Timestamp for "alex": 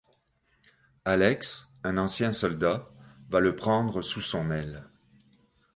1.11-1.67